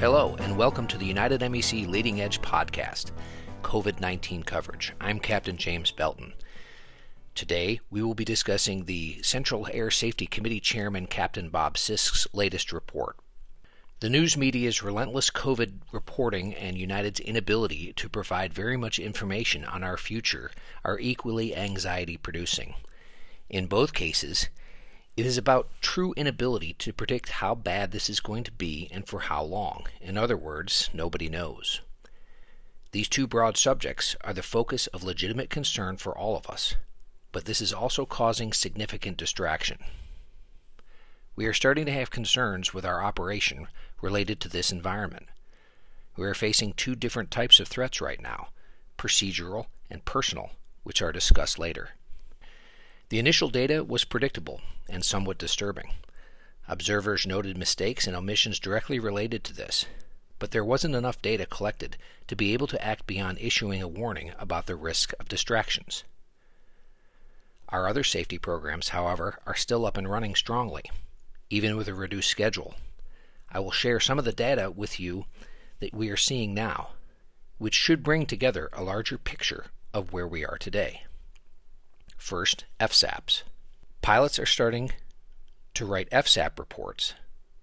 [0.00, 3.10] Hello, and welcome to the United MEC Leading Edge podcast,
[3.60, 4.94] COVID 19 coverage.
[4.98, 6.32] I'm Captain James Belton.
[7.34, 12.72] Today, we will be discussing the Central Air Safety Committee Chairman Captain Bob Sisk's latest
[12.72, 13.16] report.
[14.00, 19.84] The news media's relentless COVID reporting and United's inability to provide very much information on
[19.84, 20.50] our future
[20.82, 22.72] are equally anxiety producing.
[23.50, 24.48] In both cases,
[25.16, 29.06] it is about true inability to predict how bad this is going to be and
[29.06, 29.86] for how long.
[30.00, 31.80] In other words, nobody knows.
[32.92, 36.74] These two broad subjects are the focus of legitimate concern for all of us,
[37.32, 39.78] but this is also causing significant distraction.
[41.36, 43.68] We are starting to have concerns with our operation
[44.02, 45.26] related to this environment.
[46.16, 48.48] We are facing two different types of threats right now
[48.98, 50.50] procedural and personal,
[50.82, 51.90] which are discussed later.
[53.10, 55.90] The initial data was predictable and somewhat disturbing.
[56.68, 59.86] Observers noted mistakes and omissions directly related to this,
[60.38, 61.96] but there wasn't enough data collected
[62.28, 66.04] to be able to act beyond issuing a warning about the risk of distractions.
[67.68, 70.84] Our other safety programs, however, are still up and running strongly,
[71.50, 72.76] even with a reduced schedule.
[73.50, 75.24] I will share some of the data with you
[75.80, 76.90] that we are seeing now,
[77.58, 81.02] which should bring together a larger picture of where we are today.
[82.20, 83.42] First, FSAPs.
[84.02, 84.92] Pilots are starting
[85.72, 87.14] to write FSAP reports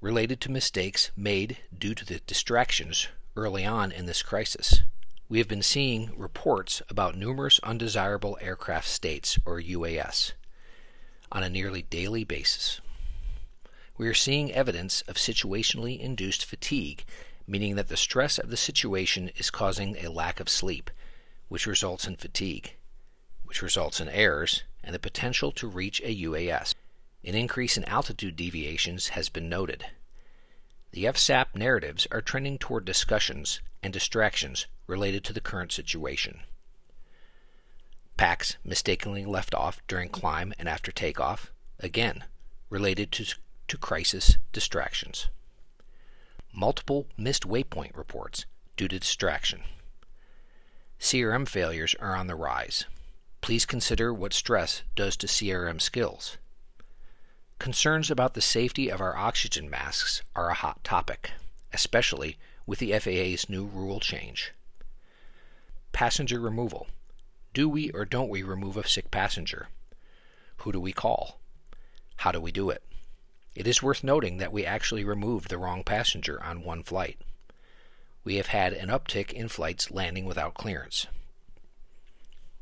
[0.00, 4.80] related to mistakes made due to the distractions early on in this crisis.
[5.28, 10.32] We have been seeing reports about numerous undesirable aircraft states, or UAS,
[11.30, 12.80] on a nearly daily basis.
[13.98, 17.04] We are seeing evidence of situationally induced fatigue,
[17.46, 20.90] meaning that the stress of the situation is causing a lack of sleep,
[21.48, 22.74] which results in fatigue
[23.46, 26.74] which results in errors and the potential to reach a UAS.
[27.24, 29.86] An increase in altitude deviations has been noted.
[30.92, 36.40] The FSAP narratives are trending toward discussions and distractions related to the current situation.
[38.16, 42.24] Packs mistakenly left off during climb and after takeoff, again,
[42.70, 43.34] related to,
[43.68, 45.28] to crisis distractions.
[46.52, 49.62] Multiple missed waypoint reports due to distraction.
[50.98, 52.86] CRM failures are on the rise
[53.40, 56.38] please consider what stress does to CRM skills.
[57.58, 61.30] Concerns about the safety of our oxygen masks are a hot topic,
[61.72, 62.36] especially
[62.66, 64.52] with the FAA's new rule change.
[65.92, 66.88] Passenger removal.
[67.54, 69.68] Do we or don't we remove a sick passenger?
[70.58, 71.40] Who do we call?
[72.16, 72.82] How do we do it?
[73.54, 77.18] It is worth noting that we actually removed the wrong passenger on one flight.
[78.24, 81.06] We have had an uptick in flights landing without clearance.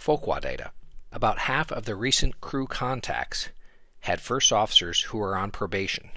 [0.00, 0.70] FOQA data.
[1.12, 3.50] About half of the recent crew contacts
[4.00, 6.12] had first officers who are on probation.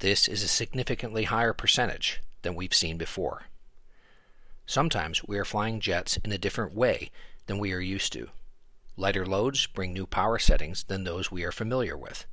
[0.00, 3.44] This is a significantly higher percentage than we've seen before.
[4.66, 7.12] Sometimes we are flying jets in a different way
[7.46, 8.30] than we are used to.
[8.96, 12.26] Lighter loads bring new power settings than those we are familiar with.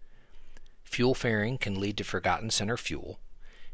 [0.83, 3.19] Fuel fairing can lead to forgotten center fuel.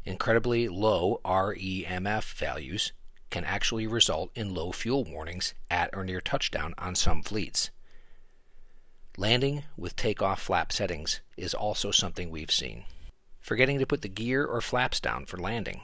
[0.04, 2.92] Incredibly low REMF values
[3.30, 7.70] can actually result in low fuel warnings at or near touchdown on some fleets.
[9.16, 12.84] Landing with takeoff flap settings is also something we've seen.
[13.40, 15.80] Forgetting to put the gear or flaps down for landing.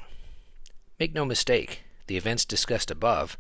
[1.01, 3.37] Make no mistake, the events discussed above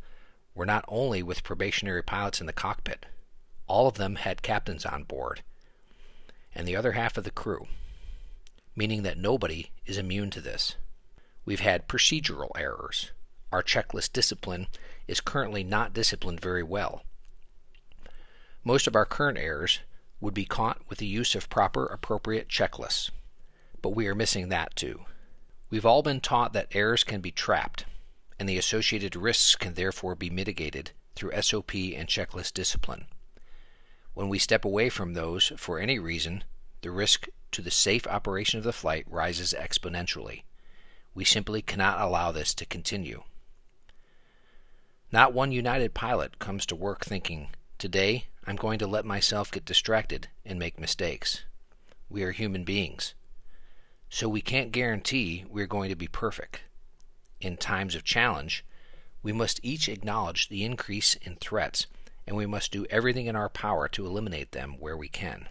[0.54, 3.06] were not only with probationary pilots in the cockpit,
[3.66, 5.42] all of them had captains on board,
[6.54, 7.66] and the other half of the crew,
[8.76, 10.76] meaning that nobody is immune to this.
[11.44, 13.12] We've had procedural errors,
[13.54, 14.66] our checklist discipline
[15.06, 17.04] is currently not disciplined very well.
[18.64, 19.78] Most of our current errors
[20.20, 23.10] would be caught with the use of proper appropriate checklists,
[23.80, 25.04] but we are missing that too.
[25.70, 27.84] We've all been taught that errors can be trapped,
[28.40, 33.04] and the associated risks can therefore be mitigated through SOP and checklist discipline.
[34.14, 36.42] When we step away from those for any reason,
[36.80, 40.42] the risk to the safe operation of the flight rises exponentially.
[41.14, 43.22] We simply cannot allow this to continue.
[45.14, 49.64] Not one United pilot comes to work thinking, Today I'm going to let myself get
[49.64, 51.44] distracted and make mistakes.
[52.08, 53.14] We are human beings.
[54.08, 56.62] So we can't guarantee we're going to be perfect.
[57.40, 58.64] In times of challenge,
[59.22, 61.86] we must each acknowledge the increase in threats
[62.26, 65.48] and we must do everything in our power to eliminate them where we can.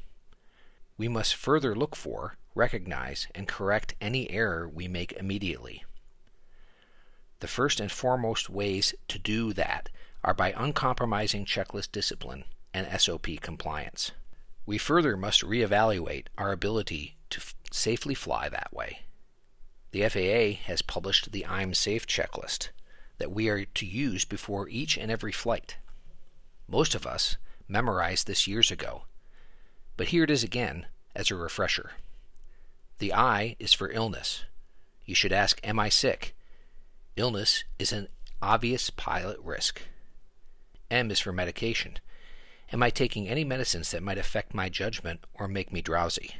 [0.97, 5.85] We must further look for, recognize, and correct any error we make immediately.
[7.43, 9.89] The first and foremost ways to do that
[10.23, 14.13] are by uncompromising checklist discipline and SOP compliance.
[14.65, 18.99] We further must reevaluate our ability to f- safely fly that way.
[19.91, 22.69] The FAA has published the I'm Safe checklist
[23.17, 25.75] that we are to use before each and every flight.
[26.65, 27.35] Most of us
[27.67, 29.03] memorized this years ago,
[29.97, 31.91] but here it is again as a refresher.
[32.99, 34.45] The I is for illness.
[35.03, 36.33] You should ask, Am I sick?
[37.15, 38.07] Illness is an
[38.41, 39.83] obvious pilot risk.
[40.89, 41.99] M is for medication.
[42.71, 46.31] Am I taking any medicines that might affect my judgment or make me drowsy?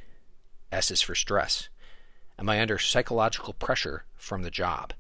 [0.72, 1.70] S is for stress.
[2.40, 4.94] Am I under psychological pressure from the job?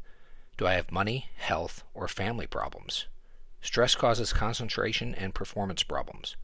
[0.57, 3.07] Do I have money, health, or family problems?
[3.59, 6.35] Stress causes concentration and performance problems.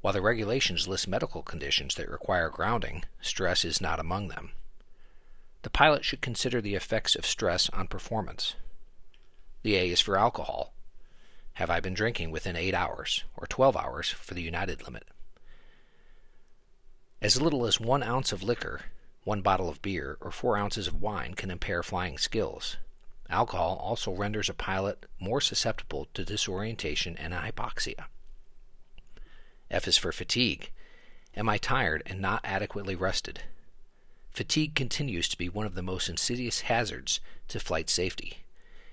[0.00, 4.52] While the regulations list medical conditions that require grounding, stress is not among them.
[5.66, 8.54] The pilot should consider the effects of stress on performance.
[9.64, 10.72] The A is for alcohol.
[11.54, 15.08] Have I been drinking within 8 hours, or 12 hours for the United limit?
[17.20, 18.82] As little as one ounce of liquor,
[19.24, 22.76] one bottle of beer, or four ounces of wine can impair flying skills.
[23.28, 28.04] Alcohol also renders a pilot more susceptible to disorientation and hypoxia.
[29.68, 30.70] F is for fatigue.
[31.34, 33.42] Am I tired and not adequately rested?
[34.36, 38.40] Fatigue continues to be one of the most insidious hazards to flight safety,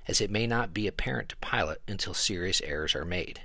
[0.07, 3.41] as it may not be apparent to pilot until serious errors are made.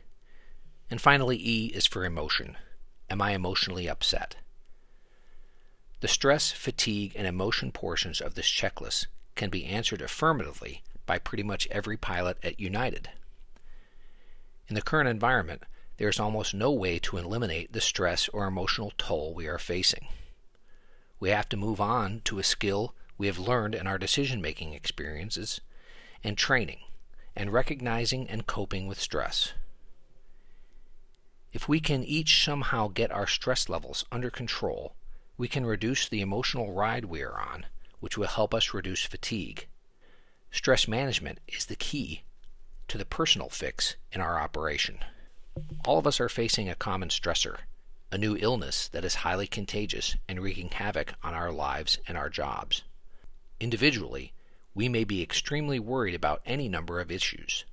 [0.93, 2.57] And finally, E is for emotion.
[3.11, 4.37] Am I emotionally upset?
[5.99, 11.43] The stress, fatigue, and emotion portions of this checklist can be answered affirmatively by pretty
[11.43, 13.11] much every pilot at United.
[14.69, 15.65] In the current environment,
[15.97, 20.07] there is almost no way to eliminate the stress or emotional toll we are facing.
[21.21, 24.73] We have to move on to a skill we have learned in our decision making
[24.73, 25.61] experiences
[26.23, 26.81] and training,
[27.35, 29.53] and recognizing and coping with stress.
[31.53, 34.95] If we can each somehow get our stress levels under control,
[35.37, 37.67] we can reduce the emotional ride we are on,
[38.01, 39.67] which will help us reduce fatigue.
[40.51, 42.23] Stress management is the key
[42.89, 44.99] to the personal fix in our operation.
[45.85, 47.59] All of us are facing a common stressor,
[48.11, 52.31] a new illness that is highly contagious and wreaking havoc on our lives and our
[52.31, 52.83] jobs.
[53.61, 54.33] Individually,
[54.75, 57.65] we may be extremely worried about any number of issues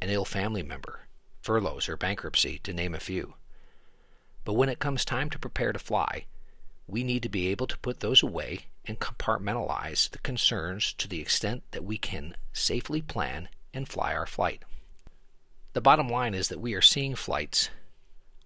[0.00, 1.00] an ill family member,
[1.40, 3.34] furloughs, or bankruptcy, to name a few.
[4.44, 6.26] But when it comes time to prepare to fly,
[6.86, 11.20] we need to be able to put those away and compartmentalize the concerns to the
[11.20, 14.62] extent that we can safely plan and fly our flight.
[15.72, 17.70] The bottom line is that we are seeing flights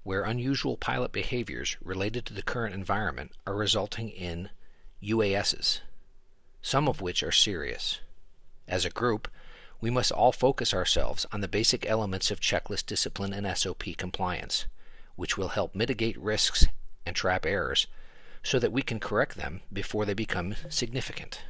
[0.03, 4.51] where unusual pilot behaviors related to the current environment are resulting in
[5.03, 5.81] UASs,
[6.61, 8.01] some of which are serious.
[8.67, 9.29] As a group,
[9.81, 14.67] we must all focus ourselves on the basic elements of checklist discipline and SOP compliance,
[15.17, 16.67] which will help mitigate risks
[17.05, 17.87] and trap errors
[18.43, 21.43] so that we can correct them before they become significant.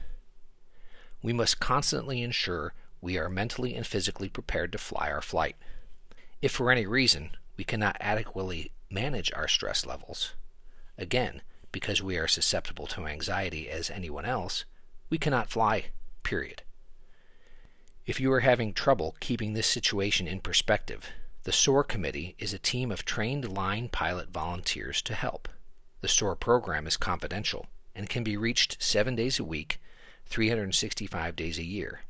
[1.23, 5.57] We must constantly ensure we are mentally and physically prepared to fly our flight.
[6.41, 10.35] If for any reason we cannot adequately manage our stress levels,
[10.99, 14.65] again, because we are susceptible to anxiety as anyone else,
[15.11, 15.87] we cannot fly,
[16.23, 16.63] period.
[18.05, 21.11] If you are having trouble keeping this situation in perspective,
[21.45, 25.49] the SOAR Committee is a team of trained line pilot volunteers to help.
[26.01, 29.81] The SOAR program is confidential and can be reached seven days a week,
[30.27, 32.03] 365 days a year.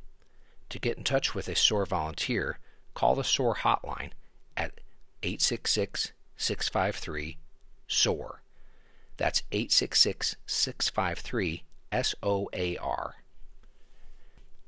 [0.69, 2.57] To get in touch with a SOAR volunteer,
[2.93, 4.11] call the SOAR hotline
[5.23, 7.37] 866 653
[7.87, 8.41] SOAR.
[9.17, 13.15] That's 866 653 SOAR.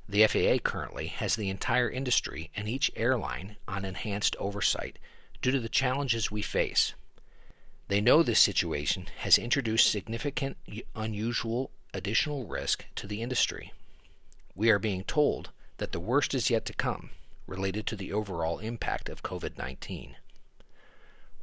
[0.08, 4.98] The FAA currently has the entire industry and each airline on enhanced oversight
[5.42, 6.94] due to the challenges we face.
[7.88, 10.58] They know this situation has introduced significant,
[10.96, 13.74] unusual additional risk to the industry.
[14.56, 17.10] We are being told that the worst is yet to come
[17.48, 20.16] related to the overall impact of COVID 19.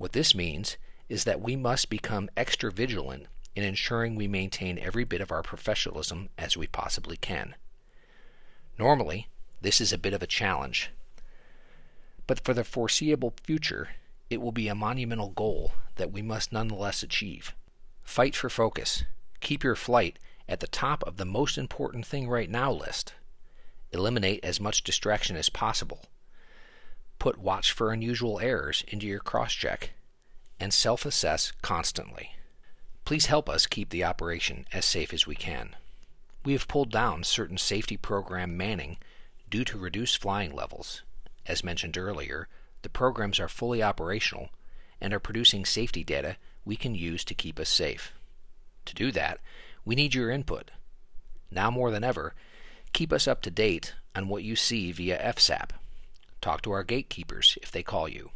[0.02, 0.78] What this means
[1.08, 5.44] is that we must become extra vigilant in ensuring we maintain every bit of our
[5.44, 7.54] professionalism as we possibly can.
[8.76, 9.28] Normally,
[9.60, 10.90] this is a bit of a challenge,
[12.26, 13.90] but for the foreseeable future,
[14.28, 17.54] it will be a monumental goal that we must nonetheless achieve.
[18.02, 19.04] Fight for focus.
[19.38, 20.18] Keep your flight
[20.48, 23.14] at the top of the most important thing right now list.
[23.92, 26.06] Eliminate as much distraction as possible.
[27.22, 29.90] Put watch for unusual errors into your cross check
[30.58, 32.30] and self assess constantly.
[33.04, 35.76] Please help us keep the operation as safe as we can.
[36.44, 38.96] We have pulled down certain safety program manning
[39.48, 41.04] due to reduced flying levels.
[41.46, 42.48] As mentioned earlier,
[42.82, 44.48] the programs are fully operational
[45.00, 48.14] and are producing safety data we can use to keep us safe.
[48.86, 49.38] To do that,
[49.84, 50.72] we need your input.
[51.52, 52.34] now more than ever,
[52.92, 55.70] keep us up to date on what you see via FSAP.
[56.42, 58.30] Talk to our gatekeepers if they call you.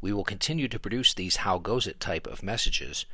[0.00, 3.06] We will continue to produce these How Goes It type of messages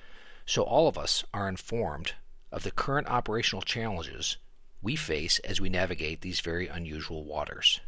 [0.47, 2.15] so all of us are informed
[2.51, 4.37] of the current operational challenges
[4.81, 7.81] we face as we navigate these very unusual waters.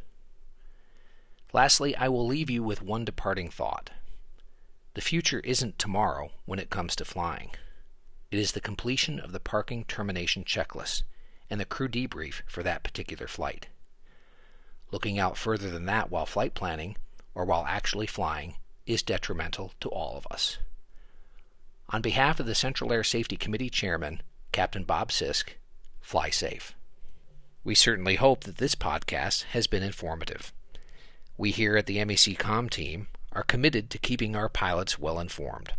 [1.53, 3.91] Lastly, I will leave you with one departing thought.
[4.95, 7.51] The future isn't tomorrow when it comes to flying.
[8.31, 11.03] It is the completion of the parking termination checklist
[11.49, 13.69] and the crew debrief for that particular flight.
[14.93, 16.97] Looking out further than that while flight planning
[17.35, 18.57] or while actually flying
[18.87, 20.59] is detrimental to all of us.
[21.89, 24.23] On behalf of the Central Air Safety Committee Chairman,
[24.53, 25.51] Captain Bob Sisk,
[26.01, 26.75] fly safe.
[27.65, 30.53] We certainly hope that this podcast has been informative.
[31.39, 35.73] We here at the MEC Com team are committed to keeping our pilots well informed.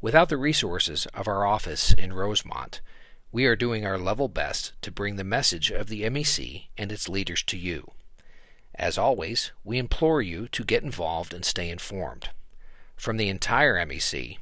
[0.00, 2.80] Without the resources of our office in Rosemont,
[3.32, 7.08] we are doing our level best to bring the message of the MEC and its
[7.08, 7.90] leaders to you.
[8.74, 12.28] As always, we implore you to get involved and stay informed.
[12.94, 14.36] From the entire MEC,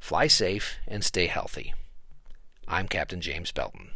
[0.00, 1.72] fly safe and stay healthy.
[2.66, 3.92] I'm Captain James Belton.